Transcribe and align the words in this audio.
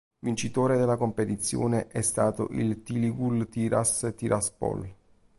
Vincitore 0.17 0.79
della 0.79 0.97
competizione 0.97 1.85
è 1.85 2.01
stato 2.01 2.47
il 2.53 2.81
Tiligul-Tiras 2.81 4.11
Tiraspol 4.15 4.91